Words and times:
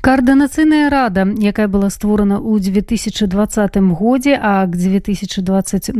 Каардынацыйная 0.00 0.88
рада, 0.88 1.28
якая 1.28 1.68
была 1.68 1.90
створана 1.90 2.40
ў 2.40 2.56
2020 2.56 3.76
годзе, 3.92 4.32
а 4.40 4.64
к 4.64 4.72
2022 4.72 5.92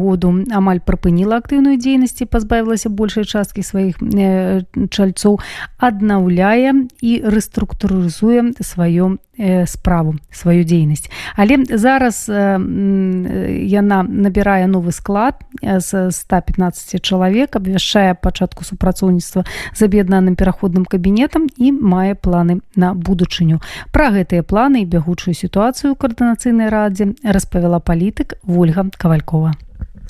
году 0.00 0.28
амаль 0.48 0.80
прыпыніла 0.80 1.44
актыўную 1.44 1.76
дзейнасці, 1.76 2.24
пазбавілася 2.24 2.88
большай 2.88 3.28
часткі 3.28 3.60
сваіх 3.60 4.00
э, 4.00 4.64
чальцоў, 4.88 5.40
аднаўляе 5.76 6.88
і 7.04 7.12
рэструктурызуе 7.28 8.56
сваё 8.64 9.20
справу 9.66 10.16
сваю 10.32 10.64
дзейнасць. 10.64 11.06
Але 11.36 11.62
зараз 11.70 12.26
яна 12.28 14.02
набірае 14.02 14.66
новы 14.66 14.92
склад 14.92 15.38
з 15.62 16.10
115 16.10 16.98
чалавек 17.02 17.54
абвяшчае 17.56 18.18
пачатку 18.18 18.64
супрацоўніцтва 18.64 19.46
з 19.74 19.80
аб'яднаным 19.86 20.34
пераходным 20.34 20.84
кабінетам 20.84 21.46
і 21.56 21.70
мае 21.72 22.18
планы 22.18 22.60
на 22.74 22.94
будучыню. 23.18 23.60
Пра 23.90 24.10
гэтыя 24.14 24.46
планы 24.46 24.86
і 24.86 24.90
бягучую 24.90 25.34
сітуацыю 25.34 25.98
каардынацыйнай 25.98 26.70
радзе 26.70 27.14
распавяла 27.24 27.82
палітык 27.82 28.38
ольга 28.46 28.86
кавалькова. 28.94 29.58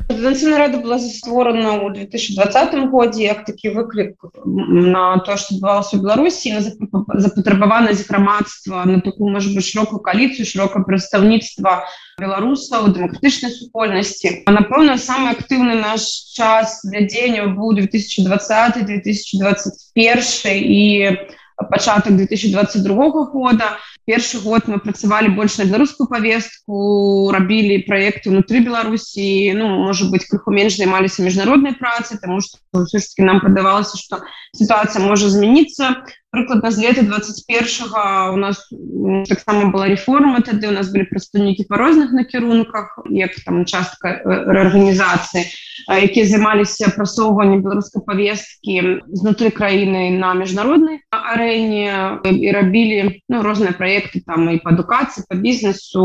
Рада 0.08 0.78
была 0.78 0.98
створена 0.98 1.82
у 1.84 1.90
2020 1.90 2.90
годзе 2.90 3.24
як 3.24 3.44
такі 3.44 3.68
выклік 3.76 4.16
на 4.44 5.18
то 5.18 5.36
что 5.36 5.54
адбывалася 5.56 5.96
у 5.96 6.00
Беларусі 6.00 6.52
на 6.52 6.60
запатрабаванасць 7.20 8.08
грамадства 8.08 8.84
на 8.84 9.00
такую 9.00 9.28
может 9.28 9.52
быть 9.54 9.66
шырокую 9.66 10.00
кааліцыю 10.00 10.46
шырокае 10.46 10.84
прадстаўніцтва 10.84 11.84
беларусаў 12.18 12.88
дэмакратычнай 12.88 13.52
супольнасці. 13.52 14.48
Напэўна 14.48 14.96
самы 14.96 15.36
актыўны 15.36 15.76
наш 15.76 16.08
час 16.32 16.80
вядзення 16.88 17.52
быў 17.52 17.76
2020 17.76 18.86
2021 18.88 20.64
і 20.72 20.82
пачатак 21.70 22.16
2022 22.16 23.10
года. 23.32 23.78
Першы 24.06 24.40
год 24.40 24.64
мы 24.68 24.78
працавалі 24.80 25.36
больш 25.36 25.58
на 25.58 25.64
беларускую 25.68 26.08
повестку 26.08 27.28
рабілі 27.28 27.84
проекты 27.84 28.30
внутри 28.32 28.64
беларусі 28.64 29.52
ну 29.52 29.68
может 29.84 30.08
быть 30.10 30.24
крыху 30.24 30.48
менш 30.50 30.78
займаліся 30.80 31.22
міжнароднай 31.22 31.76
працы 31.76 32.16
тому 32.16 32.40
что 32.40 32.56
все 32.86 32.98
ж 32.98 33.04
таки 33.04 33.22
нам 33.22 33.40
падавалася 33.40 33.98
что 33.98 34.24
ситуация 34.56 35.04
можа 35.04 35.28
змяніцца 35.28 36.08
прыкладна 36.30 36.70
з 36.70 36.78
лета 36.78 37.02
21 37.02 38.34
у 38.34 38.36
нас 38.36 38.68
таксама 39.28 39.70
была 39.70 39.88
реформа 39.88 40.40
тады 40.42 40.68
у 40.68 40.72
нас 40.72 40.92
были 40.92 41.04
прадстаўнікі 41.04 41.64
по 41.68 41.76
розных 41.76 42.12
накірунках 42.12 42.98
як 43.10 43.32
там 43.44 43.64
частка 43.64 44.20
рэарганізацыі 44.24 45.44
якія 45.88 46.26
займаліся 46.26 46.92
прасоўваннем 46.96 47.62
беларускай 47.62 48.02
повесткі 48.04 49.00
знутры 49.08 49.50
краіны 49.50 50.10
на 50.18 50.34
міжнароднай 50.34 51.00
арэне 51.10 52.20
і 52.24 52.52
рабілі 52.52 53.22
ну, 53.28 53.42
розныя 53.42 53.72
проекты 53.72 54.20
там 54.26 54.50
і 54.50 54.58
по 54.58 54.70
адукацыі 54.70 55.24
по 55.28 55.36
бізнесу 55.36 56.04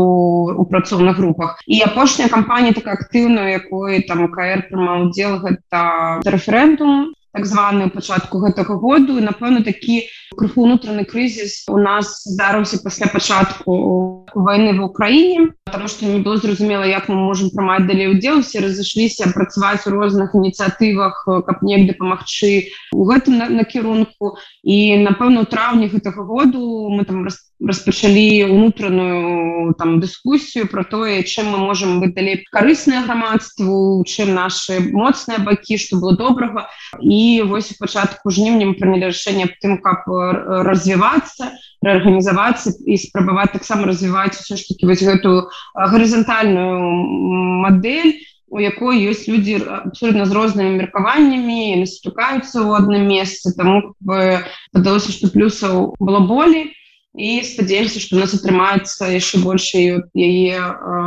у 0.56 0.64
працоўных 0.64 1.16
групах. 1.16 1.60
І 1.66 1.82
апошняя 1.82 2.28
кампанія 2.28 2.72
такая 2.72 2.96
актыўная 2.96 3.60
якой 3.60 4.00
там 4.08 4.28
КР 4.32 4.70
прымаў 4.70 5.10
удзел 5.10 5.38
гэта 5.44 6.24
рэферэндум 6.24 7.12
так 7.34 7.46
званую 7.50 7.90
пачатку 7.90 8.38
гэтага 8.46 8.78
году. 8.78 9.18
Напэўна 9.18 9.66
такі 9.66 10.06
крыху 10.38 10.62
унутраны 10.62 11.04
крызіс 11.04 11.66
у 11.68 11.78
нас 11.82 12.22
здарыўся 12.22 12.78
пасля 12.78 13.10
пачатку 13.10 14.26
войны 14.34 14.78
в 14.78 14.86
Украіне 14.86 15.50
потому 15.74 15.88
что 15.88 16.06
не 16.06 16.20
было 16.20 16.36
зразумела 16.36 16.84
як 16.84 17.08
мы 17.08 17.16
можем 17.16 17.50
прымаць 17.50 17.86
далей 17.86 18.06
удзел. 18.06 18.42
Все 18.42 18.60
разышліся 18.60 19.32
працаваць 19.34 19.86
у 19.86 19.90
розных 19.90 20.34
ініцыятывах 20.34 21.24
каб 21.26 21.62
неяк 21.66 21.88
дапамагчы 21.88 22.70
у 22.92 23.02
гэтым 23.08 23.42
накірунку. 23.58 24.38
І 24.62 25.02
напэўна 25.02 25.42
у 25.42 25.50
траўні 25.50 25.90
гэтага 25.90 26.22
году 26.22 26.90
мы 26.94 27.04
там 27.04 27.26
распачалі 27.58 28.54
унутраную 28.54 29.74
там 29.74 29.98
дыскусію 29.98 30.70
про 30.70 30.84
тое 30.84 31.26
чым 31.26 31.50
мы 31.50 31.58
можем 31.58 31.98
быць 31.98 32.14
далей 32.14 32.44
карыснае 32.54 33.02
грамадству 33.02 34.04
чым 34.06 34.30
наши 34.30 34.78
моцныя 34.78 35.42
бакі 35.42 35.74
что 35.74 35.98
было 35.98 36.14
добрага. 36.14 36.68
І 37.02 37.23
вось 37.46 37.72
у 37.72 37.78
пачатку 37.80 38.32
жніўня 38.34 38.70
мы 38.70 38.74
прынялі 38.80 39.10
рашэнне 39.12 39.48
аб 39.48 39.54
тым 39.62 39.78
каб 39.84 40.08
развівацца 40.68 41.52
рэарганізавацца 41.84 42.74
і 42.84 42.94
спрабаваць 43.00 43.52
таксама 43.56 43.88
развіваць 43.90 44.38
все 44.38 44.56
ж 44.56 44.68
таки 44.68 44.86
вось 44.88 45.04
гэту 45.04 45.50
гарызантальную 45.74 46.80
модель 47.64 48.14
у 48.54 48.60
якой 48.62 49.02
ёсць 49.10 49.26
людзі 49.26 49.58
абсолютно 49.66 50.24
з 50.30 50.32
рознымі 50.36 50.78
меркаваннямі 50.78 51.82
наступаюцца 51.82 52.62
ў 52.62 52.70
адным 52.78 53.10
месцы. 53.10 53.50
Таму 53.58 53.98
падалося 54.06 55.10
што 55.10 55.32
плюсаў 55.34 55.98
было 55.98 56.22
болей. 56.22 56.70
І 57.14 57.42
спадзяемся 57.46 58.02
што 58.02 58.18
нас 58.18 58.34
атрымаецца 58.34 59.10
яшчэ 59.10 59.42
больш 59.42 59.74
яе 59.74 60.58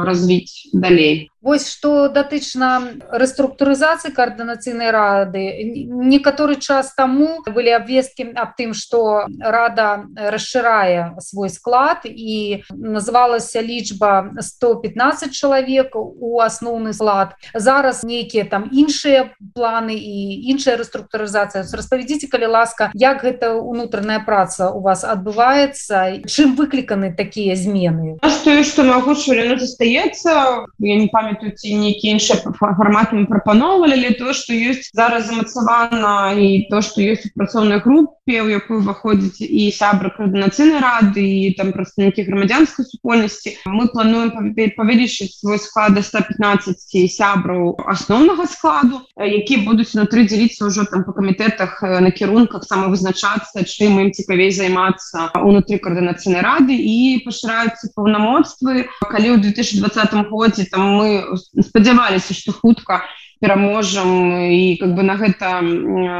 развіць 0.07 0.71
далей 0.71 1.31
Вось 1.47 1.69
што 1.71 2.09
датычна 2.11 2.99
рэструктурызацыі 3.07 4.11
каардынацыйнай 4.11 4.91
рады 4.91 5.43
некаторы 5.87 6.57
час 6.59 6.91
таму 6.97 7.39
былі 7.47 7.71
абвесткі 7.77 8.33
аб 8.35 8.51
тым 8.59 8.73
што 8.75 9.23
рада 9.39 10.03
расшырае 10.11 11.15
свой 11.23 11.47
склад 11.47 12.03
і 12.03 12.67
называлася 12.75 13.63
лічба 13.63 14.35
115 14.43 15.31
чалавек 15.31 15.95
у 15.95 16.41
асноўны 16.43 16.91
склад. 16.91 17.39
Зараз 17.55 18.03
нейкія 18.03 18.43
там 18.43 18.67
іншыя 18.67 19.31
планы 19.55 19.95
і 19.95 20.51
іншая 20.51 20.75
рэструктурызацыя 20.83 21.63
распавядзіце 21.63 22.27
калі 22.27 22.51
ласка 22.59 22.91
як 22.91 23.23
гэта 23.23 23.55
унутраная 23.55 24.19
праца 24.19 24.67
у 24.75 24.83
вас 24.83 25.07
адбываецца? 25.07 26.27
Чым 26.27 26.59
выкліканы 26.59 27.15
такія 27.15 27.55
змены? 27.55 28.19
Што 28.67 28.83
магу 28.83 29.15
застаецца 29.15 30.67
я 30.83 30.95
не 30.99 31.07
памятаю 31.07 31.36
памятаю 31.37 31.53
ці 31.55 31.69
нейкі 31.77 32.17
іншыя 32.17 32.41
фарматы 32.57 33.15
мы 33.15 33.25
прапаноўвалі 33.29 34.09
то 34.17 34.33
што 34.33 34.53
ёсць 34.53 34.89
зараз 34.93 35.29
замацавана 35.29 36.33
і 36.33 36.65
то 36.69 36.81
што 36.81 37.01
ёсць 37.01 37.29
у 37.29 37.31
працоўнай 37.37 37.79
групе 37.79 38.41
у 38.41 38.49
якую 38.49 38.81
выходзіць 38.81 39.45
і 39.45 39.69
сябра 39.71 40.09
каардынацыйнай 40.17 40.81
рады 40.81 41.21
і 41.21 41.53
там 41.57 41.71
прадстаўнікі 41.71 42.25
грамадзянскай 42.27 42.85
супольнасці. 42.85 43.57
Мы 43.65 43.87
плануем 43.87 44.33
павялічыць 44.53 45.37
свой 45.37 45.59
склад 45.59 45.93
до 45.93 46.01
115 46.01 46.75
сябраў 47.11 47.77
асноўнага 47.85 48.47
складу 48.47 49.05
які 49.17 49.63
будуць 49.65 49.93
унутры 49.95 50.25
дзеліцца 50.25 50.67
ўжо 50.67 50.85
там 50.89 51.03
по 51.03 51.13
камітэтах 51.13 51.81
накірунках 52.01 52.65
самавызначацца 52.65 53.63
чым 53.63 54.01
ім 54.01 54.09
цікавей 54.11 54.51
займацца 54.51 55.31
унутры 55.37 55.77
каардынацыйнай 55.77 56.41
рады 56.41 56.73
і 56.73 57.21
пашыраюцца 57.25 57.93
паўнамоцтвы. 57.95 58.89
Калі 59.07 59.27
ў 59.35 59.41
2020 59.45 60.29
годзе 60.31 60.65
там 60.71 60.97
мы 60.97 61.26
спадзяваліся 61.35 62.33
что 62.33 62.51
хутка 62.51 63.03
пераможам 63.41 64.49
і 64.49 64.77
как 64.81 64.95
бы 64.97 65.03
на 65.03 65.15
гэта 65.17 65.61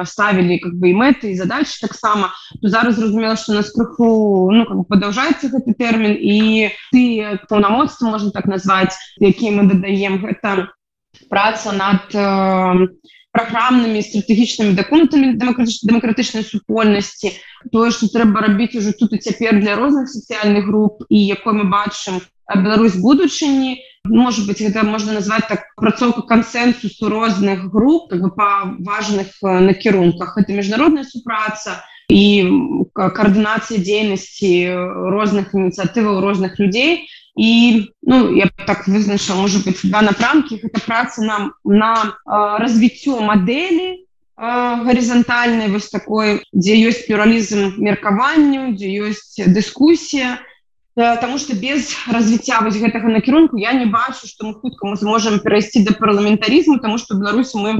ставілі 0.06 0.60
как 0.62 0.74
бы 0.78 0.94
і 0.94 0.98
мэты 0.98 1.34
і 1.34 1.40
задачи 1.40 1.82
таксама 1.82 2.34
зараз 2.62 2.96
зразумела 2.96 3.36
что 3.36 3.54
нас 3.54 3.72
крыху 3.72 4.52
ну, 4.52 4.66
как 4.66 4.78
бы, 4.78 4.86
падаўжаецца 4.86 5.50
гэты 5.50 5.74
тэрмін 5.74 6.14
і 6.14 6.70
ты 6.94 7.40
паўнамоцтва 7.50 8.14
можна 8.14 8.32
так 8.32 8.46
назваць 8.46 8.94
які 9.18 9.52
мы 9.52 9.66
дадаем 9.66 10.22
гэта 10.22 10.70
праца 11.30 11.72
над 11.74 12.14
э, 12.14 12.88
праграмнымі 13.38 14.02
стратэгічнымі 14.02 14.74
дакументамі 14.74 15.38
дэмакратычнай 15.38 16.46
супольнасці. 16.46 17.34
Тое 17.72 17.92
что 17.92 18.10
трэба 18.10 18.42
рабіць 18.42 18.78
уже 18.78 18.94
тут 18.98 19.14
і 19.14 19.22
цяпер 19.22 19.60
для 19.62 19.76
розных 19.76 20.10
сацыяльных 20.10 20.66
груп 20.66 21.06
і 21.10 21.18
якой 21.18 21.54
мы 21.54 21.70
бачым 21.70 22.22
Беларусь 22.48 22.96
будучыні 22.96 23.84
может 24.10 24.48
быть 24.48 24.62
это 24.62 24.84
можно 24.84 25.14
назвать 25.14 25.48
так 25.48 25.74
працоўка 25.76 26.22
кансенсусу 26.22 27.10
розных 27.10 27.70
груп 27.72 28.10
как 28.10 28.22
бы 28.22 28.32
по 28.32 28.76
важных 28.80 29.28
накірунках 29.42 30.38
это 30.38 30.54
міжнародная 30.54 31.04
супраца 31.04 31.84
і 32.10 32.88
коаардынацыя 32.96 33.84
дзейнасці 33.84 34.52
розных 35.12 35.52
ініцыятываў 35.54 36.22
розных 36.24 36.60
людзей 36.60 37.08
і 37.36 37.86
ну 38.02 38.34
я 38.34 38.50
так 38.66 38.88
вызначыла 38.88 39.42
может 39.42 39.66
быть 39.66 39.80
два 39.84 40.02
напрамки 40.02 40.56
это 40.56 40.80
праца 40.80 41.22
нам 41.22 41.54
на 41.64 42.16
развіццё 42.26 43.20
модели 43.20 44.08
горизонтальной 44.38 45.68
вось 45.68 45.90
такой 45.90 46.42
дзе 46.54 46.80
ёсць 46.88 47.06
плюралізм 47.08 47.76
меркаванню 47.78 48.74
дзе 48.78 48.88
ёсць 49.10 49.42
дыскусія 49.44 50.40
Таму 50.98 51.38
што 51.38 51.54
без 51.54 51.94
развіцця 52.10 52.62
вось 52.66 52.80
гэтага 52.82 53.14
накірунку 53.14 53.62
я 53.62 53.74
не 53.78 53.86
бачу, 53.86 54.26
што 54.26 54.50
мы 54.50 54.58
хутка 54.58 54.90
мы 54.90 54.98
зможам 54.98 55.38
перайсці 55.40 55.86
да 55.86 55.94
парламентарызму, 55.94 56.82
таму 56.82 56.98
што 56.98 57.20
Беларусі 57.22 57.62
мы 57.62 57.72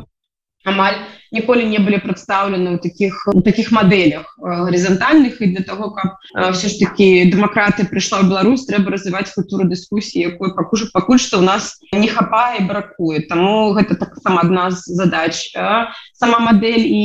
амаль 0.68 1.00
ніколі 1.32 1.66
не 1.68 1.80
былі 1.84 2.00
прадстаўлены 2.04 2.76
ў 2.76 2.80
таких 2.84 3.26
таких 3.44 3.72
мадэлях 3.72 4.28
гарызантальных 4.38 5.42
і 5.42 5.50
для 5.56 5.64
того 5.64 5.90
каб 5.98 6.20
все 6.54 6.70
ж 6.70 6.78
таки 6.84 7.28
дэмакраты 7.32 7.88
прыйшла 7.88 8.22
ў 8.22 8.30
Беларусь 8.30 8.68
трэба 8.70 8.94
развіваць 8.94 9.34
культуру 9.34 9.68
дыскусіі 9.68 10.38
якой 10.38 10.54
пакуль 10.54 10.88
пакуль 10.94 11.20
што 11.20 11.42
ў 11.42 11.48
нас 11.48 11.80
не 11.92 12.08
хапае 12.08 12.64
бракуе 12.70 13.24
Таму 13.28 13.74
гэта 13.74 13.98
таксама 13.98 14.46
адна 14.46 14.70
з 14.72 14.84
задач 14.94 15.52
сама 16.14 16.40
мадэль 16.40 16.86
і 16.86 17.04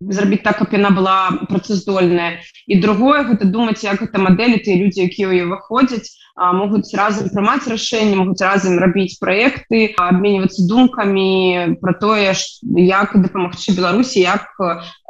зрабіць 0.00 0.42
так 0.44 0.58
каб 0.60 0.72
яна 0.76 0.90
была 0.90 1.46
працаздольная 1.48 2.42
і 2.66 2.80
другое 2.80 3.24
гэта 3.24 3.48
думаць 3.48 3.80
як 3.84 4.02
гэта 4.04 4.20
мадэлі 4.20 4.60
тыя 4.60 4.76
людзі 4.76 5.08
якія 5.08 5.32
ў 5.32 5.48
выходзяць 5.48 6.12
могуць 6.36 6.92
разам 6.92 7.32
прымаць 7.32 7.64
рашэнне 7.64 8.16
могуць 8.20 8.44
разам 8.44 8.76
рабіць 8.78 9.16
праекты 9.16 9.96
абменьвацца 9.96 10.68
думкамі 10.68 11.80
про 11.80 11.96
тое 11.96 12.36
як 12.76 13.16
дапамагчы 13.16 13.72
беларусі 13.72 14.20
як 14.20 14.44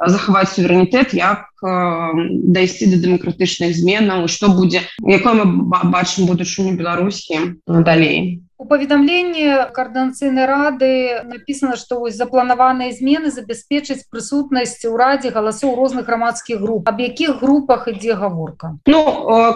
захаваць 0.07 0.55
суверэнітэт 0.55 1.11
як 1.19 1.51
дайсці 1.61 2.87
да 2.95 2.97
дэмакратычных 3.03 3.75
зменаў 3.75 4.31
што 4.31 4.55
будзе 4.55 4.87
якой 5.03 5.43
мы 5.43 5.45
бачым 5.91 6.31
будучыню 6.31 6.79
беларусі 6.79 7.59
далей 7.67 8.46
у 8.57 8.65
паведамленні 8.65 9.69
каардынацыйнай 9.73 10.45
рады 10.49 11.21
написано 11.29 11.77
что 11.77 11.99
вось 11.99 12.17
запланаваныя 12.17 12.91
змены 12.91 13.29
забяспечыць 13.29 14.09
прысутнасць 14.09 14.81
у 14.89 14.97
радзе 14.97 15.29
галасоў 15.29 15.75
розных 15.77 16.09
грамадскіх 16.09 16.57
груп. 16.57 16.89
Аб 16.89 16.99
якіх 16.99 17.37
групах 17.41 17.87
ідзе 17.87 18.17
гаворка? 18.17 18.73
Ну 18.89 18.99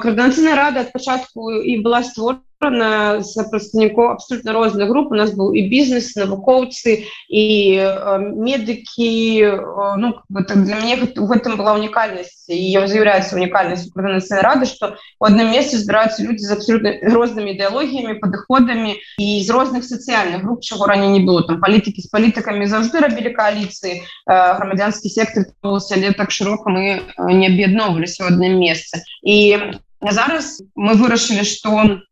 каардынацыйная 0.06 0.56
рада 0.56 0.86
ад 0.86 0.94
пачатку 0.94 1.50
і 1.50 1.82
была 1.82 2.04
створана 2.06 2.46
за 2.62 3.44
прадстаўнікоў 3.50 4.12
абсолютно 4.12 4.54
розных 4.54 4.90
груп 4.90 5.12
у 5.12 5.16
нас 5.16 5.34
быў 5.34 5.54
і 5.58 5.66
бізнес 5.66 6.14
навукоўцы 6.16 7.10
і 7.28 7.44
э, 7.82 8.18
медыкі 8.22 9.10
э, 9.42 9.58
ну 9.98 10.14
так 10.46 10.62
для 10.62 10.78
мяне 10.78 11.10
у 11.18 11.26
гэтым 11.26 11.58
была 11.58 11.74
унікальнасць 11.74 12.46
і 12.54 12.78
з'яўляецца 12.78 13.34
унікальнасць 13.34 13.90
коордынацыйнай 13.90 14.46
рады 14.46 14.70
што 14.70 14.94
у 15.18 15.26
адным 15.26 15.50
месцы 15.50 15.82
збіраюцца 15.82 16.22
людзі 16.22 16.46
з 16.46 16.54
абсолютно 16.54 16.94
рознымі 17.02 17.58
ідэалогіямі 17.58 18.22
падыходамі 18.22 18.94
і 19.18 19.28
з 19.42 19.50
розных 19.50 19.82
сацыяльных 19.82 20.46
груп 20.46 20.62
чаго 20.62 20.86
раней 20.86 21.10
не 21.10 21.26
было. 21.26 21.42
Там 21.42 21.58
палітыкі 21.66 22.06
з 22.06 22.14
палітыкамі 22.14 22.70
заўжды 22.70 23.02
рабілі 23.02 23.34
кааліцыі 23.34 24.06
грамадзянскі 24.30 25.10
сектор 25.10 25.50
але 25.66 26.14
так 26.14 26.30
шырока 26.30 26.70
мы 26.70 27.02
не 27.18 27.48
аб'ядноўваліся 27.50 28.22
ў 28.22 28.38
адным 28.38 28.62
месцы 28.62 29.02
і 29.26 29.82
зараз 30.06 30.62
мы 30.76 30.94
вырашылі 30.94 31.42
што 31.42 32.06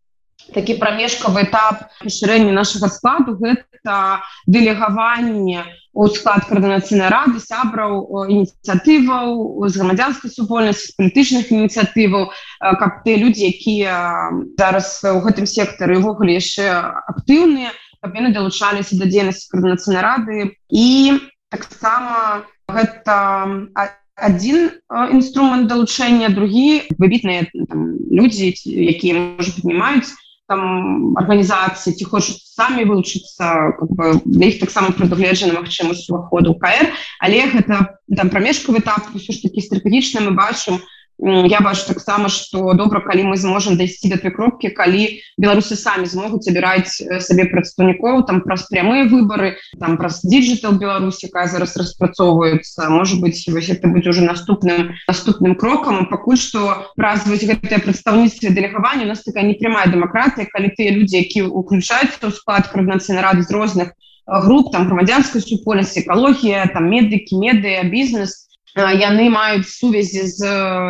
такі 0.53 0.77
прамежкавы 0.81 1.45
этап 1.47 1.89
пашырэння 2.03 2.53
нашага 2.53 2.89
складу. 2.89 3.37
Гэта 3.39 4.23
дэлегаванне 4.47 5.65
у 5.93 6.07
склад 6.07 6.45
каардынацыйнай 6.47 7.09
рады 7.09 7.41
сябраў 7.41 8.27
ініцыятываў 8.29 9.67
з 9.67 9.73
грамадзянскай 9.79 10.31
супольнасці 10.31 10.91
з 10.91 10.95
палітычных 10.99 11.51
ініцыятываў 11.51 12.29
каб 12.59 12.91
ты 13.03 13.17
людзі 13.17 13.49
якія 13.49 14.29
зараз 14.59 15.01
у 15.03 15.19
гэтым 15.25 15.49
сектары 15.49 15.97
ўвогуле 15.99 16.37
яшчэ 16.37 16.69
актыўныя 17.09 17.73
каб 17.99 18.15
яны 18.15 18.31
далучаліся 18.31 18.95
да 18.99 19.09
дзейнасці 19.09 19.49
каардынацыйнай 19.51 20.03
рады. 20.03 20.55
І 20.69 21.19
таксама 21.49 22.45
гэта 22.69 23.17
один 24.15 24.71
інструмент 25.11 25.67
далучэння 25.67 26.29
другі 26.35 26.85
выбітныя 26.99 27.47
людзі 27.51 28.53
якія 28.63 29.35
можа 29.39 29.51
паднімаюць 29.57 30.11
там 30.49 31.13
організацыі 31.21 31.93
ці 31.93 32.05
хочуць 32.09 32.41
самі 32.57 32.83
вылучыцца 32.89 33.77
как 33.77 33.89
бы, 33.93 34.05
для 34.25 34.49
іх 34.49 34.59
таксама 34.59 34.91
прадугледжана 34.97 35.61
магчымасць 35.61 36.09
уваходу 36.09 36.57
КР 36.57 36.89
але 37.21 37.45
гэта 37.53 38.01
там 38.17 38.27
прамежкавы 38.33 38.81
этап 38.81 39.13
ўсё 39.13 39.31
ж 39.31 39.45
такі 39.45 39.61
стратэгічна 39.61 40.25
мы 40.25 40.33
бачым 40.33 40.81
я 41.21 41.59
бачу 41.61 41.85
таксама 41.87 42.29
что 42.29 42.73
добра 42.73 43.01
калі 43.01 43.23
мы 43.23 43.35
зможам 43.35 43.75
дайсці 43.75 44.07
до 44.07 44.17
той 44.17 44.31
кропкі 44.31 44.71
калі 44.71 45.19
беларусы 45.35 45.75
самі 45.75 46.07
змогуць 46.07 46.47
забіраць 46.47 46.95
сабе 47.19 47.43
прадстаўнікоў 47.51 48.23
там 48.23 48.39
праз 48.41 48.71
прямыя 48.71 49.03
выборы 49.03 49.59
там 49.79 49.97
праз 49.97 50.23
диджитал 50.23 50.79
Беларусь 50.79 51.19
якая 51.23 51.47
зараз 51.51 51.75
распрацоўваецца 51.75 52.89
может 52.89 53.19
быть 53.19 53.43
вось 53.51 53.69
это 53.69 53.91
будзе 53.91 54.09
уже 54.15 54.23
наступным 54.23 54.95
наступным 55.07 55.55
крокам 55.55 56.07
пакуль 56.07 56.39
что 56.39 56.87
праз 56.95 57.27
гэтае 57.27 57.83
прадстаўніцтва 57.83 58.55
дэлегавання 58.55 59.03
у 59.03 59.11
нас 59.11 59.23
такая 59.23 59.43
непрямая 59.43 59.91
дэмакратыя 59.91 60.47
калі 60.47 60.71
тыя 60.71 60.95
людзі 60.95 61.19
які 61.19 61.51
уключаюцца 61.51 62.31
ў 62.31 62.31
склад 62.31 62.71
коорднацыйнай 62.71 63.23
рады 63.23 63.43
з 63.43 63.51
розных 63.51 63.91
груп 64.25 64.71
там 64.71 64.87
грамадзянскай 64.87 65.41
супольнасці 65.41 66.07
экалогія 66.07 66.69
там 66.71 66.87
медыкі 66.87 67.35
медыя 67.43 67.83
бізнес 67.83 68.47
то 68.47 68.48
яны 68.95 69.29
маюць 69.29 69.67
сувязі 69.67 70.23
з 70.27 70.41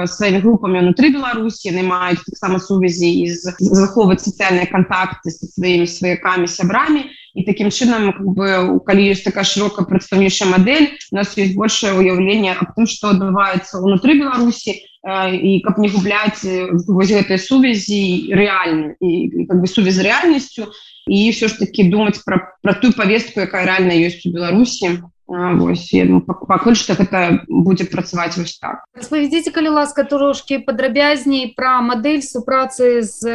сваімі 0.07 0.39
групамі 0.43 0.79
унутры 0.83 1.09
беларусі 1.13 1.69
яны 1.71 1.83
маюць 1.87 2.23
таксама 2.25 2.59
сувязі 2.59 3.09
і 3.09 3.29
захоўваць 3.33 4.23
сацыяльныя 4.25 4.69
контакты 4.69 5.31
со 5.31 5.49
сваімі 5.49 5.87
сваякамі 5.87 6.47
сябрамі 6.47 7.05
і 7.35 7.43
таким 7.43 7.69
чынам 7.69 8.11
как 8.13 8.25
бы 8.25 8.47
калі 8.85 9.09
ёсць 9.13 9.25
такая 9.25 9.43
шырокая 9.43 9.85
прадстаўнейшая 9.85 10.49
модель 10.49 10.97
у 11.11 11.15
нас 11.15 11.37
есть 11.37 11.55
большее 11.55 11.93
уяўленне 11.93 12.53
аб 12.53 12.75
том 12.75 12.87
что 12.87 13.13
адбываецца 13.15 13.81
унутры 13.81 14.17
беларусі 14.19 14.75
і 14.75 15.51
каб 15.65 15.79
не 15.79 15.89
губляць 15.89 16.43
вось 16.87 17.13
гэтай 17.13 17.39
сувязі 17.39 18.33
рэальна 18.35 18.97
і 18.99 19.47
как 19.47 19.61
бы 19.61 19.67
сувязь 19.67 19.95
з 19.95 20.05
рэальнасцю 20.05 20.67
і 21.07 21.31
все 21.31 21.47
ж 21.47 21.59
таки 21.59 21.89
думаць 21.89 22.19
про 22.25 22.53
про 22.61 22.73
тую 22.73 22.93
повестку 22.93 23.39
якая 23.39 23.65
реально 23.65 23.95
ёсць 23.95 24.25
у 24.25 24.33
беларусі 24.35 24.99
Вось, 25.29 25.89
ну, 25.93 26.21
пакуль 26.25 26.73
што 26.73 26.95
гэта 26.97 27.45
будзе 27.45 27.85
працаваць 27.85 28.33
вось 28.33 28.57
так. 28.57 28.81
Распавядзіце 28.97 29.53
калі 29.53 29.77
ласка 29.77 30.01
трошки 30.01 30.57
падрабязней 30.57 31.53
пра 31.53 31.85
мадэль 31.85 32.25
супрацы 32.25 33.05
з 33.05 33.29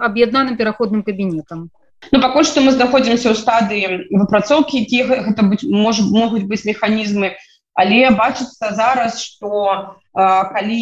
аб'яднаным 0.00 0.56
пераходным 0.56 1.04
кабінетам. 1.04 1.68
Ну 2.12 2.20
пакуль 2.24 2.48
што 2.48 2.64
мы 2.64 2.72
знаходзімся 2.72 3.28
ў 3.28 3.36
стадыі 3.36 4.08
выпрацоўкі 4.08 4.80
які 4.80 5.04
гэта 5.04 5.44
быць 5.44 5.68
можа 5.68 6.08
могуць 6.08 6.48
быць 6.48 6.64
механізмы. 6.64 7.36
Але 7.76 8.08
бачыцца 8.16 8.72
зараз 8.72 9.20
што 9.20 10.00
калі 10.16 10.80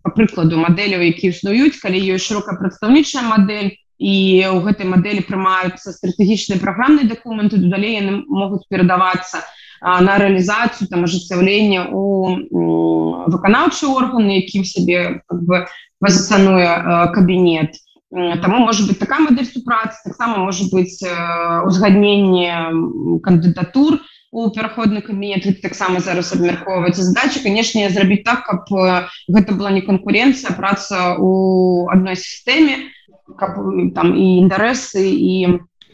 по 0.00 0.10
прыкладу 0.16 0.56
мадэляў 0.56 1.04
які 1.04 1.36
існуюць 1.36 1.76
калі 1.84 2.00
ёсць 2.16 2.32
шырокая 2.32 2.56
прадстаўнічая 2.56 3.28
мадэль 3.28 3.76
і 4.02 4.14
ў 4.50 4.58
гэтай 4.66 4.90
мадэлі 4.90 5.22
прымаюцца 5.30 5.94
стратэгічныя 5.94 6.58
праграмныя 6.58 7.06
дакументы 7.06 7.62
далей 7.70 8.02
яны 8.02 8.26
могуць 8.26 8.66
перадавацца 8.66 9.46
на 9.82 10.18
рэалізацыю 10.18 10.90
там 10.90 11.06
ажыццяўлення 11.06 11.94
у 11.94 13.30
выканаўчы 13.30 13.86
органы 13.86 14.42
якім 14.42 14.66
сябе 14.66 15.22
как 15.30 15.46
бы 15.46 15.66
пазіцануе 16.02 17.10
кабінет. 17.14 17.78
Таму 18.12 18.66
можа 18.66 18.86
быть 18.86 18.98
такая 18.98 19.20
мадэль 19.20 19.46
супрацы 19.46 20.02
таксама 20.04 20.44
можа 20.44 20.64
быць 20.70 21.00
узгадненне 21.02 23.20
кандыдатур 23.22 24.02
у 24.32 24.50
пераходны 24.50 25.02
кабінет 25.02 25.62
таксама 25.62 26.00
зараз 26.00 26.32
абмяркоўваць 26.32 26.96
задача 26.96 27.42
канешне 27.44 27.88
зрабіць 27.90 28.24
так 28.24 28.44
каб 28.48 28.66
гэта 28.68 29.54
была 29.54 29.70
не 29.70 29.82
канкурэнцыя 29.86 30.56
праца 30.56 31.14
у 31.18 31.86
адной 31.92 32.16
сістэме 32.16 32.90
каб 33.38 33.58
там 33.94 34.16
і 34.16 34.26
інтарэсы 34.44 35.04
і 35.04 35.34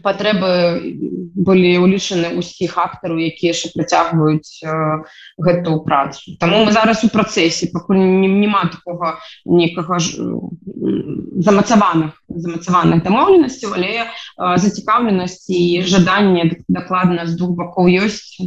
патрэбы 0.02 0.50
былі 1.38 1.70
ўлічаны 1.84 2.34
ўсіх 2.38 2.74
актараў 2.78 3.18
якія 3.18 3.54
яшчэ 3.54 3.74
працягваюць 3.74 4.62
э, 4.62 4.74
гэту 5.38 5.82
працу 5.86 6.34
Таму 6.42 6.64
мы 6.66 6.72
зараз 6.74 7.02
у 7.06 7.10
працэсе 7.14 7.70
пакуль 7.74 7.98
няма 7.98 8.66
такога 8.74 9.18
некага 9.44 9.98
ж 9.98 10.18
замацаваных 11.46 12.14
замацаваных 12.28 13.02
дамоўленасцяў 13.06 13.74
але 13.78 13.92
э, 14.02 14.06
зацікаўленасць 14.38 15.46
і 15.50 15.82
жаданне 15.82 16.58
дакладна 16.68 17.26
з 17.26 17.38
двух 17.38 17.54
бакоў 17.58 17.90
ёсць 18.06 18.38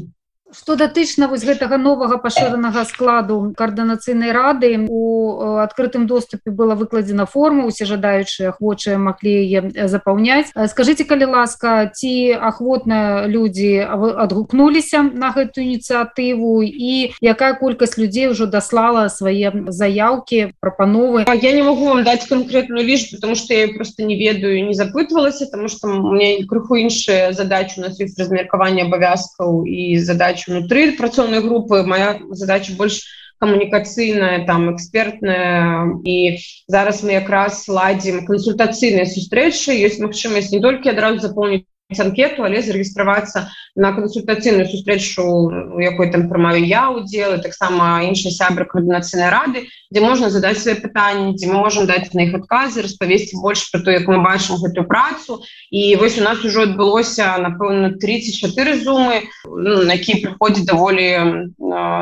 Што 0.51 0.75
датычна 0.75 1.29
вось 1.31 1.45
гэтага 1.47 1.77
новага 1.79 2.17
пашыранага 2.19 2.83
складу 2.83 3.53
каардынацыйнай 3.55 4.35
рады 4.35 4.71
у 4.91 5.57
адкрытым 5.63 6.07
доступе 6.07 6.51
была 6.51 6.75
выкладзена 6.75 7.25
форма 7.25 7.65
усе 7.71 7.87
жадаючыя 7.87 8.51
ахвочыя 8.51 8.99
маглі 8.99 9.31
яе 9.31 9.87
запаўняць. 9.87 10.51
Скажитеце 10.51 11.07
калі 11.07 11.31
ласка 11.31 11.87
ці 11.95 12.35
ахвотна 12.35 13.27
людзі 13.31 13.79
адгукнуліся 13.87 15.07
на 15.07 15.31
гэту 15.31 15.63
ініцыятыву 15.63 16.59
і 16.67 17.15
якая 17.23 17.55
колькасць 17.55 17.95
людзей 17.95 18.27
ўжо 18.35 18.43
даслала 18.51 19.07
свае 19.07 19.55
заявкі 19.71 20.51
прапановы? 20.59 21.23
Я 21.31 21.55
не 21.55 21.63
могу 21.63 21.95
вам 21.95 22.03
даць 22.03 22.27
конкретную 22.27 22.83
ліч 22.83 23.15
потому 23.15 23.39
что 23.39 23.53
я 23.53 23.71
просто 23.71 24.03
не 24.03 24.19
ведаю 24.19 24.67
не 24.67 24.75
запытвалася 24.75 25.47
потому 25.47 25.71
что 25.71 25.87
мне 25.87 26.43
крыху 26.43 26.75
іншыя 26.75 27.31
задачи 27.31 27.79
у 27.79 27.87
нас 27.87 27.99
есть 28.03 28.19
размеркаванне 28.19 28.83
абавязкаў 28.83 29.63
і 29.63 29.95
задачи 29.95 30.40
задачу 30.41 30.51
внутри 30.51 30.91
працоўной 30.91 31.41
группы. 31.41 31.83
Моя 31.83 32.19
задача 32.31 32.73
больше 32.73 33.01
камунікацыйная 33.39 34.45
там 34.45 34.75
экспертная. 34.75 35.99
І 36.05 36.37
зараз 36.67 37.03
мы 37.03 37.13
якраз 37.13 37.67
ладзім 37.67 38.25
кансультацыйныя 38.25 39.05
сустрэчы 39.05 39.73
ёсць 39.73 39.99
магчымасць 39.99 40.51
не 40.53 40.61
толькі 40.61 40.89
адразу 40.89 41.19
запомніць 41.19 41.65
анкету 41.99 42.47
але 42.47 42.61
зарэгістравацца 42.61 43.49
на 43.75 43.91
кансультацыйную 43.91 44.67
сустрэчу 44.67 45.81
якой 45.81 46.11
там 46.11 46.29
прымаю 46.29 46.63
я 46.63 46.89
удзел 46.91 47.41
таксама 47.41 48.05
іншыя 48.07 48.31
сябры 48.31 48.65
коаардынацыйнай 48.65 49.29
рады 49.33 49.67
дзе 49.91 49.99
можна 49.99 50.29
задаць 50.29 50.63
свае 50.63 50.79
пытанні 50.79 51.35
дзе 51.35 51.51
мы 51.51 51.59
можемм 51.59 51.87
даць 51.87 52.13
на 52.13 52.23
іх 52.23 52.35
адказы 52.39 52.81
распавесці 52.85 53.41
больш 53.43 53.67
про 53.71 53.81
то 53.81 53.91
як 53.91 54.07
мы 54.07 54.21
бачым 54.23 54.61
гэтую 54.61 54.87
працу. 54.87 55.41
І 55.69 55.95
вось 55.95 56.17
у 56.17 56.23
нас 56.23 56.43
ужо 56.45 56.63
адбылося 56.63 57.37
напэўна 57.37 57.97
34 57.97 58.79
зумы. 58.83 59.27
Ну, 59.45 59.83
на 59.83 59.97
які 59.97 60.21
прыходзіць 60.23 60.65
даволі 60.65 61.51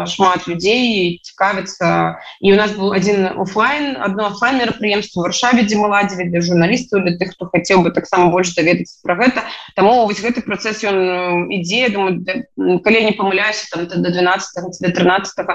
шмат 0.09 0.47
людзей 0.47 1.19
цікавіцца 1.23 2.19
і 2.41 2.53
у 2.53 2.55
нас 2.55 2.71
был 2.73 2.91
один 2.91 3.27
офлайн 3.37 3.97
одно 4.01 4.27
офлайн 4.27 4.57
мерапрыемство 4.57 5.21
варшаве 5.21 5.63
дзе 5.63 5.77
мы 5.77 5.89
ладзілі 5.89 6.29
для 6.29 6.41
журналістаў 6.41 7.05
для 7.05 7.17
тых 7.17 7.33
хто 7.33 7.49
хацеў 7.49 7.83
бы 7.85 7.91
таксама 7.91 8.31
больш 8.33 8.53
даведацца 8.55 8.99
про 9.03 9.15
гэта 9.15 9.45
таму 9.79 10.05
вось 10.05 10.19
гэты 10.19 10.43
працэс 10.43 10.83
ён 10.83 11.47
ідзе 11.55 11.87
думаю 11.95 12.19
калі 12.83 12.99
не 13.07 13.13
памыляюся 13.15 13.71
там 13.71 14.03
до 14.03 14.11
12 14.11 14.83
до 14.83 14.91
13 14.91 15.47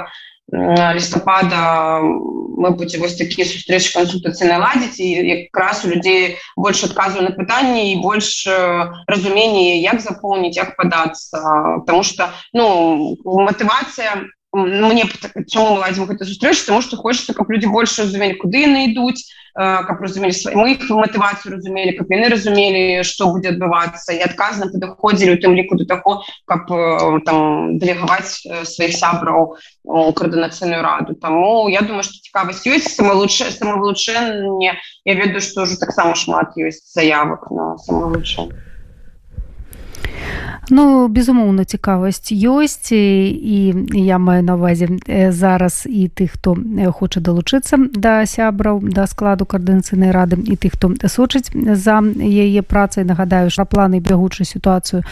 лістапада 0.97 2.01
мы 2.01 2.71
будзе 2.77 2.99
вось 3.01 3.17
такія 3.17 3.45
сустрэчы 3.49 3.93
кансультацыйна 3.93 4.61
ладзіць 4.61 5.01
і 5.01 5.09
якраз 5.49 5.85
у 5.85 5.93
людзей 5.93 6.37
больш 6.57 6.85
адказу 6.85 7.21
на 7.21 7.33
пытанні 7.37 7.93
і 7.93 8.01
больш 8.01 8.49
разуменне 9.09 9.81
як 9.85 10.01
запоўніць 10.01 10.57
як 10.57 10.77
падацца 10.77 11.85
потому 11.85 12.03
что 12.05 12.33
ну 12.53 13.17
матывацыя 13.25 14.25
мне 14.55 15.05
чаму 15.51 15.75
мы 15.75 15.79
ладзім 15.83 16.07
гэта 16.07 16.25
сустрэч 16.25 16.63
тому 16.65 16.81
что 16.81 16.97
хочется 16.97 17.35
каб 17.35 17.51
людзі 17.51 17.67
больш 17.67 17.99
разумелі 17.99 18.39
куды 18.39 18.63
яны 18.65 18.91
ідуць 18.93 19.27
каб 19.55 20.03
разумелі 20.03 20.35
мы 20.55 20.75
іх 20.75 20.87
матывацыю 20.91 21.55
разумелі 21.55 21.95
каб 21.99 22.11
яны 22.11 22.31
разумелі 22.31 23.03
што 23.03 23.31
будзе 23.35 23.55
адбывацца 23.55 24.15
і 24.15 24.23
адказна 24.27 24.71
падыходзілі 24.71 25.35
у 25.35 25.41
тым 25.43 25.55
ліку 25.59 25.79
до 25.79 25.87
таго 25.91 26.23
каб 26.47 26.71
там 27.27 27.79
дэлегаваць 27.79 28.43
сваіх 28.67 28.95
сябраў 28.95 29.55
у 29.85 30.13
коаардынацыйную 30.13 30.83
раду. 30.83 31.15
Таму 31.15 31.69
я 31.69 31.83
думаю 31.83 32.03
что 32.03 32.19
цікавасць 32.23 32.67
ёсць 32.67 32.95
самалучшае 32.95 33.51
самавылучэнне 33.55 34.75
я 34.75 35.15
ведаю 35.15 35.43
што 35.43 35.67
ўжо 35.67 35.79
таксама 35.79 36.15
шмат 36.15 36.55
ёсць 36.59 36.95
заявак 36.95 37.51
на 37.51 37.75
самавылучэнне 37.79 38.74
Ну 40.71 41.09
безумоўна 41.09 41.65
цікавасць 41.65 42.33
ёсць 42.33 42.93
і 42.93 43.59
я 43.93 44.19
маю 44.19 44.43
на 44.43 44.55
увазе 44.55 44.89
зараз 45.31 45.85
і 45.87 46.09
тых 46.09 46.39
хто 46.39 46.57
хоча 46.93 47.21
далучыцца 47.21 47.77
да 47.93 48.25
сябраў 48.27 48.81
да 48.81 49.07
складу 49.07 49.45
каардынацыйнай 49.45 50.11
рады 50.11 50.41
і 50.41 50.57
тых 50.57 50.81
хто 50.81 50.95
сочыць 51.09 51.53
за 51.53 52.01
яе 52.01 52.63
працай. 52.63 53.05
Нагадаю 53.05 53.51
ж 53.51 53.65
планы 53.65 54.01
бягучую 54.01 54.47
сітуацыю 54.47 55.05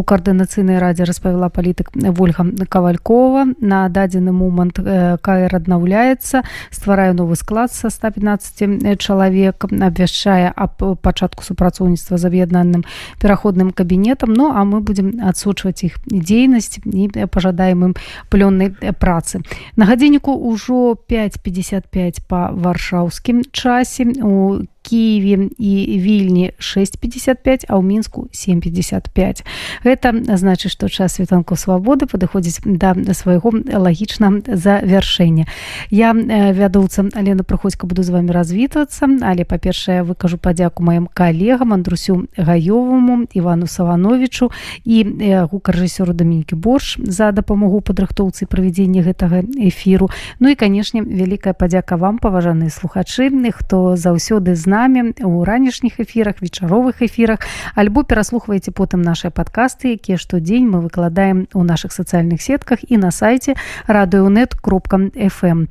у 0.00 0.02
каардынацыйнай 0.02 0.80
радзе 0.80 1.04
распавяла 1.04 1.50
палітык 1.52 1.92
ольга 1.92 2.46
кавалькова. 2.72 3.44
На 3.60 3.88
дадзены 3.92 4.32
момант 4.32 4.80
каэр 4.80 5.52
аднаўляецца 5.60 6.40
стварае 6.72 7.12
новы 7.12 7.36
склад 7.36 7.68
са 7.76 7.92
115 7.92 8.96
чалавек 8.96 9.68
абвяшчае 9.68 10.48
аб 10.56 10.96
пачатку 11.04 11.44
супрацоўніцтва 11.44 12.16
з 12.16 12.24
аб'яднаным 12.32 12.84
пераходным 13.20 13.76
кабінетам. 13.76 14.32
Ну 14.32 14.48
а 14.48 14.64
мы 14.64 14.80
будзем 14.80 15.20
адсочваць 15.20 15.84
іх 15.84 16.00
дзейнасць 16.08 16.80
і 16.80 17.28
пажадаем 17.28 17.92
ім 17.92 17.94
плённай 18.32 18.72
працы. 18.96 19.44
На 19.76 19.84
гадзінніку 19.84 20.32
ўжо 20.32 20.96
555 20.96 22.24
па 22.24 22.48
варшаўскім 22.56 23.44
часе. 23.52 24.08
У 24.24 24.64
Киеве 24.90 25.48
і 25.58 25.98
вільні 26.02 26.50
655 26.58 27.66
а 27.68 27.78
ў 27.78 27.82
мінску 27.86 28.26
755 28.32 29.46
гэта 29.86 30.10
значыць 30.34 30.74
што 30.74 30.90
час 30.90 31.14
світанку 31.14 31.54
свабоды 31.54 32.10
падыходзіць 32.10 32.66
да 32.66 32.94
свайго 33.14 33.54
лагічна 33.54 34.42
завяршэння 34.50 35.46
я 35.94 36.10
вядоўца 36.10 37.06
Алена 37.14 37.46
прыходзька 37.46 37.86
буду 37.86 38.02
з 38.02 38.10
вами 38.10 38.34
развітвацца 38.34 39.06
але 39.22 39.46
па-першае 39.46 40.02
выкажу 40.02 40.42
падзяку 40.42 40.82
маім 40.82 41.06
калегам 41.06 41.72
андрусю 41.72 42.26
гаёваму 42.34 43.30
ивану 43.30 43.70
савановичу 43.70 44.50
і 44.82 45.06
гукарэжысёру 45.46 46.12
дамінікі 46.12 46.58
борш 46.58 46.98
за 46.98 47.30
дапамогу 47.30 47.80
падрыхтоўцы 47.80 48.46
правядзення 48.50 49.06
гэтага 49.06 49.46
эфіру. 49.70 50.10
Ну 50.40 50.50
і 50.50 50.58
канешне 50.58 51.02
вялікая 51.02 51.54
падзяка 51.54 51.96
вам 51.96 52.18
паважаныя 52.18 52.70
слухачы 52.70 53.30
хто 53.54 53.96
заўсёды 53.96 54.54
з 54.54 54.66
намі 54.80 55.12
у 55.20 55.44
ранішніх 55.44 56.00
эфірах 56.00 56.40
вечаровых 56.40 57.02
эфірах 57.04 57.44
альбо 57.74 58.02
пераслухваеце 58.02 58.72
потым 58.72 59.04
наши 59.04 59.28
падкасты 59.28 59.92
якія 60.00 60.16
штодзень 60.16 60.68
мы 60.68 60.80
выкладаем 60.80 61.48
у 61.52 61.64
наших 61.64 61.92
сацыяльных 61.92 62.40
сетках 62.40 62.80
і 62.88 62.96
на 62.96 63.10
сайте 63.10 63.60
радыонет 63.86 64.56
кропка 64.56 64.96
fm 65.12 65.68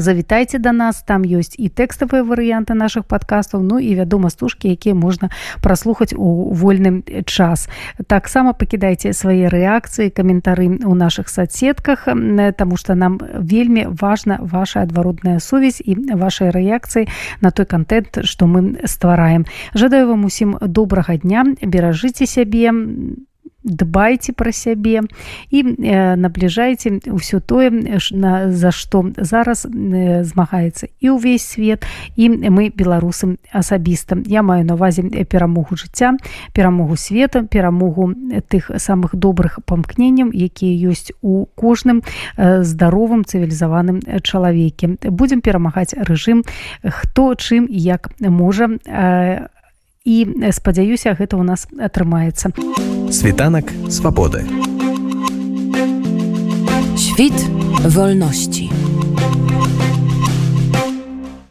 завітайце 0.00 0.58
до 0.58 0.72
нас 0.72 1.02
там 1.02 1.22
ёсць 1.22 1.54
і 1.58 1.68
тэкставыя 1.68 2.22
варыянты 2.22 2.74
наших 2.74 3.04
подкастаў 3.04 3.62
Ну 3.62 3.78
і 3.78 3.94
вядома 3.94 4.30
стужкі 4.30 4.68
якія 4.68 4.94
можна 4.94 5.30
праслухаць 5.62 6.14
у 6.16 6.52
вольным 6.54 7.02
час. 7.26 7.68
Таксама 8.06 8.52
пакідайце 8.52 9.12
свае 9.12 9.48
рэакцыі 9.48 10.10
каментары 10.10 10.68
у 10.84 10.94
наших 10.94 11.28
соцсетках 11.28 12.08
тому 12.56 12.76
что 12.76 12.94
нам 12.94 13.20
вельмі 13.34 13.86
важна 13.88 14.38
ваша 14.40 14.82
адваротная 14.82 15.40
сувязь 15.40 15.82
і 15.84 15.96
вашай 16.14 16.50
рэакцыі 16.50 17.08
на 17.40 17.50
той 17.50 17.66
контент 17.66 18.24
что 18.24 18.46
мы 18.46 18.86
ствараем. 18.86 19.46
Жадаю 19.74 20.08
вам 20.08 20.24
усім 20.24 20.58
добрага 20.60 21.16
дня 21.16 21.44
беражыце 21.62 22.26
сябе 22.26 22.72
на 22.72 23.25
дбайце 23.66 24.32
пра 24.32 24.52
сябе 24.52 25.02
і 25.50 25.58
э, 25.62 26.14
набліжайце 26.16 27.02
ўсё 27.10 27.42
тое 27.42 27.70
на 28.14 28.52
за 28.54 28.70
што 28.70 29.02
зараз 29.18 29.66
э, 29.66 30.22
змагаецца 30.22 30.86
і 31.02 31.18
ўвесь 31.18 31.42
свет 31.42 31.82
і 32.14 32.30
мы 32.30 32.70
беларусам 32.70 33.36
асабіста 33.50 34.22
я 34.26 34.46
маю 34.46 34.64
на 34.64 34.78
увазе 34.78 35.02
перамогу 35.26 35.76
жыцця 35.76 36.14
перамогу 36.54 36.96
света 36.96 37.42
перамогу 37.42 38.14
тых 38.48 38.70
самых 38.78 39.18
добрых 39.18 39.58
памкненняў 39.66 40.30
якія 40.30 40.90
ёсць 40.90 41.10
у 41.20 41.46
кожным 41.58 42.06
э, 42.38 42.62
здаровым 42.62 43.26
цывілізаваным 43.26 44.22
чалавеке 44.22 44.96
будзем 45.10 45.42
перамагаць 45.42 45.98
рэжым 45.98 46.46
хто 46.86 47.34
чым 47.34 47.66
як 47.68 48.14
можа 48.22 48.70
а 48.86 49.50
і 50.06 50.22
спадзяюся 50.54 51.18
гэта 51.18 51.34
ў 51.34 51.44
нас 51.44 51.66
атрымаецца 51.76 52.54
світанак 53.10 53.74
свабоды 53.90 54.46
Świt 56.96 57.32
wolności. 57.84 58.85